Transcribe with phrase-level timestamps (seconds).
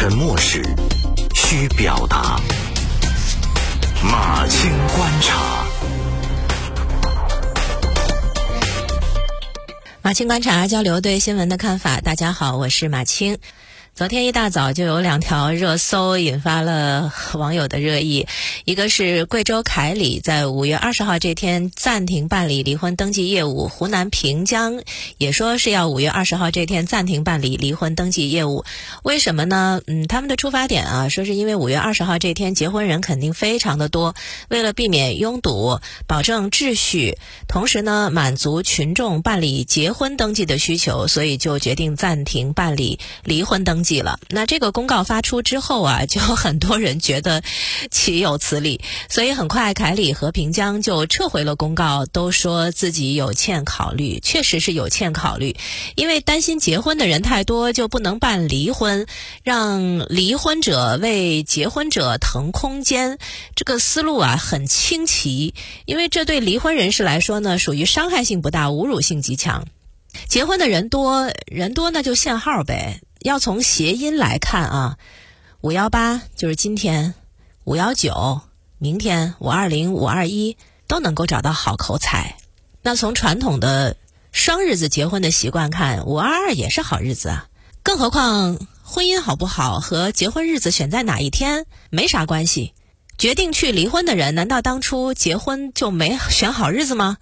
[0.00, 0.62] 沉默时，
[1.34, 2.40] 需表达。
[4.02, 5.66] 马青观察，
[10.00, 12.00] 马青观察交流对新闻的看法。
[12.00, 13.36] 大家好，我是马青。
[13.92, 18.26] 昨天一大早就有两条热搜引发了网友的热议，
[18.64, 24.80] 一个是贵州凯里在五月二十号这天暂停办理离婚登记业务，湖南平江
[25.18, 28.64] 也说是要五月二十号这天暂停办理离婚登记业务。
[29.02, 29.82] 为什么呢？
[29.86, 34.14] 嗯，他们的出发点啊，说是因为五月二十号这天结婚人肯定非常的多，
[34.48, 37.18] 为了避免拥堵，保证秩序，
[37.48, 43.79] 同时呢满足群众办理结婚登记的需求，所以就决定暂停办理离婚登。
[43.82, 47.42] 记了，那这个公告发出之后啊，就很多人觉得
[47.90, 55.56] 岂有此理，所以很快凯里和平江就撤回了公告，都说自己有欠考虑，确实是有欠考虑，
[55.94, 59.06] 因为担心结婚的人太多就不能办离婚，
[59.42, 63.18] 让离婚者为结婚者腾空间，
[63.54, 65.54] 这个思路啊很清奇，
[65.86, 69.66] 因为这对离婚人士来说呢，属于伤害性不大，侮辱性极强，
[70.28, 73.00] 结婚的人多人多那就限号呗。
[73.20, 74.98] 要从谐音来看啊，
[75.60, 77.14] 五幺八就是今天，
[77.64, 78.40] 五幺九
[78.78, 82.38] 明天，五二零、五二一都能够找到好口彩。
[82.80, 83.98] 那从传统的
[84.32, 87.46] 双日子结婚的习惯看，五二二也是好日子啊。
[87.82, 92.72] 更何况婚姻好不好和结婚日子选在哪一天没啥关系。
[93.18, 97.18] 决定去离婚的人，难道当初结婚就没选好日子吗？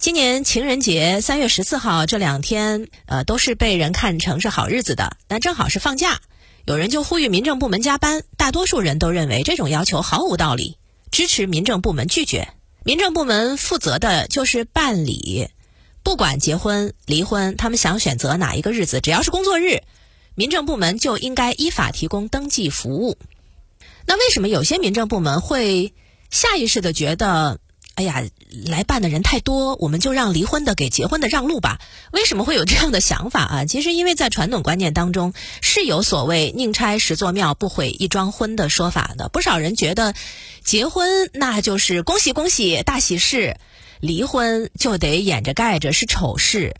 [0.00, 5.18] 今年情人节三月十四号这两天，呃，都是被人看成是好日子的。
[5.28, 6.22] 那正好是放假，
[6.64, 8.22] 有人就呼吁民政部门加班。
[8.38, 10.78] 大多数人都认为这种要求毫无道理，
[11.10, 12.48] 支持民政部门拒绝。
[12.82, 15.48] 民政部门负责的就是办理，
[16.02, 19.82] 不管结婚离婚，他们想选择哪一个日子，只要是工作日，
[20.34, 23.18] 民政部门就应该依法提供登记服务。
[24.06, 25.92] 那为什么有些民政部门会
[26.30, 27.60] 下意识的觉得？
[27.96, 28.24] 哎呀，
[28.66, 31.78] 来办的人太多，我们就让离婚的给结婚的让路吧。
[32.12, 33.64] 为什么会有这样的想法啊？
[33.64, 39.28] 其实，因为在传统观念当中是有所谓“宁拆十座庙，不毁一桩婚”的说法的。
[39.28, 40.14] 不少人觉得，
[40.64, 43.56] 结婚那就是恭喜恭喜大喜事，
[44.00, 46.74] 离婚就得掩着盖着是丑事。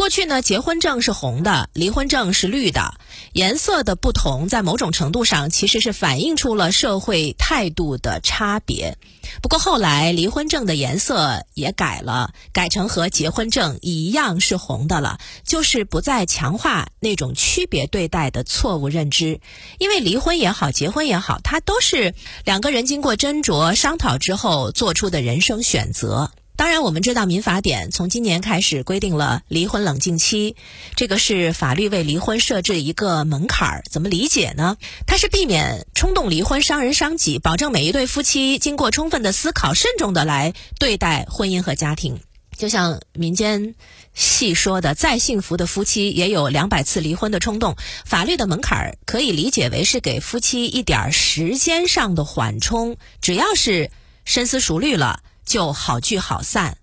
[0.00, 2.94] 过去呢，结婚证是红的，离婚证是绿的，
[3.34, 8.96] 颜色的不同，在某种程度上其实是反映出了社会态度的差别。
[9.42, 19.42] 不过后来，离婚证的颜色也改了，改成和结婚证一样是红的了，就是不再强化那种区别对待的错误认知。
[19.78, 22.14] 因为离婚也好，结婚也好，它都是
[22.46, 26.30] 两个人经过斟酌商讨之后做出的人生选择。
[26.60, 30.56] 当然，我们知道民法典从今年开始规定了离婚冷静期，
[30.94, 33.82] 这个是法律为离婚设置一个门槛儿。
[33.90, 34.76] 怎么理解呢？
[35.06, 42.20] 它是避免冲动离婚伤人伤己，保证每一对夫妻经过充分的思考、慎重的来对待婚姻和家庭。
[42.58, 43.74] 就像民间
[44.12, 47.74] 戏说的，再幸福的夫妻也有两百次离婚的冲动。
[48.04, 53.90] 法律的门槛儿可以理解为是给夫妻一点时间上的缓冲，只要是
[54.26, 55.22] 深思熟虑了。
[55.44, 56.78] 就好聚好散，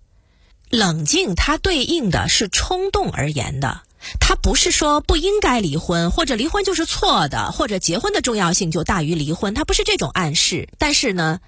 [0.69, 3.83] 冷静它对应的是冲动而言的，
[4.19, 10.67] 它不是说不应该离婚，或者离婚就是错的，或者结婚的重要性就大于离婚，它不是这种暗示。
[10.77, 11.39] 但是呢，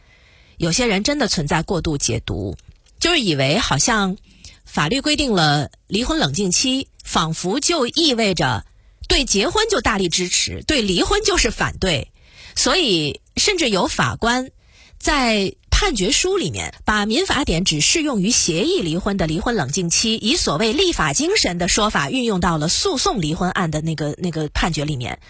[0.57, 2.55] 有些人真的存在过度解读，
[2.99, 4.15] 就是以为好像
[4.63, 8.65] 法律规定了离婚冷静期，仿佛就意味着
[9.09, 12.11] 对结婚就大力支持，对离婚就是反对，
[12.55, 14.51] 所以甚至有法官
[14.97, 15.53] 在。
[15.81, 25.21] 判决书里面把民法典只适用于协议离婚的离婚冷静期，以所谓立法精神的说法运用到了诉讼离婚案的那个那个判决里面，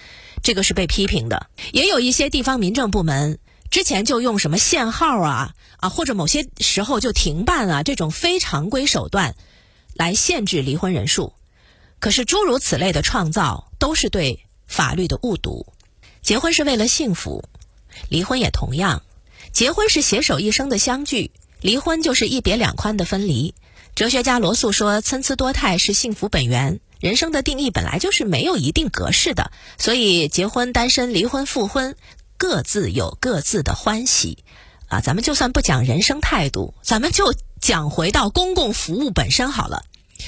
[0.41, 1.45] 这个是被批评的。
[1.71, 3.37] 也有一些地方民政部门
[3.69, 9.35] 之前就用什么限号啊啊，或者某些时候就停办啊这种非常规手段
[9.93, 11.31] 来限制离婚人数。
[11.99, 15.67] 可是诸如此类的创造都是对法律的误读。
[16.23, 17.43] 结婚是为了幸福，
[18.09, 19.03] 离婚也同样。
[19.51, 21.31] 结婚是携手一生的相聚，
[21.61, 23.53] 离婚就是一别两宽的分离。
[23.95, 31.95] 哲学家罗素说：“参差多态是幸福本源。”人生的定义本来就是没有一定格式的，所以结婚、单身、离婚、复婚，
[32.37, 34.43] 各自有各自的欢喜。
[34.87, 39.83] 啊，咱们就算不讲人生态度，咱们就讲回到公共服务本身好了。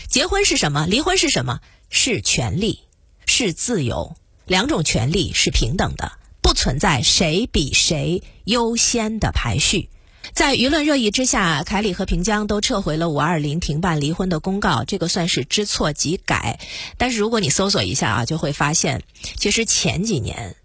[0.07, 0.85] 结婚是什么？
[0.85, 1.59] 离婚是什么？
[1.89, 2.79] 是权利，
[3.25, 4.15] 是自由，
[4.45, 6.13] 两种权利是平等的。
[6.41, 9.89] 不存在谁比谁优先的排序，
[10.33, 16.59] 在舆论热议之下，凯里和平江都撤回了五二零停办离婚的公告，这个算是知错即改。
[16.97, 19.03] 但是如果你搜索一下啊，就会发现，
[19.37, 20.55] 其实前几年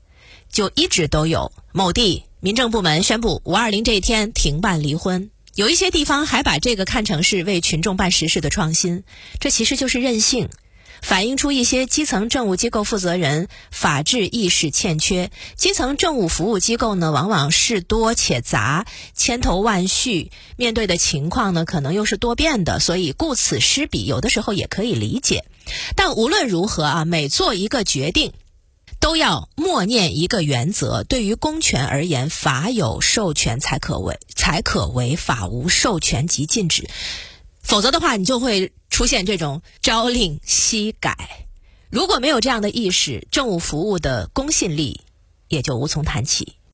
[0.50, 9.04] 就一直都有某地民政部门宣布五二零这一天停办离婚，有一些地方还把这个看成是为群众办实事的创新，
[9.40, 10.48] 这其实就是任性。
[11.02, 25.44] 反映出一些基层政务机构负责人法治意识欠缺，基层政务服务机构呢，往往事多且杂，千头万绪，面对的情况呢，可能又是多变的，所以顾此失彼，有的时候也可以理解。
[25.94, 28.32] 但无论如何啊，每做一个决定，
[29.00, 36.88] 都要默念一个原则：对于公权而言，法有授权才可为，才可为；法无授权即禁止。
[37.62, 41.44] 否则的话，你就会出现这种朝令夕改。
[41.90, 45.02] 如果没有这样的意识，政务服务的公信力
[45.48, 46.55] 也就无从谈起。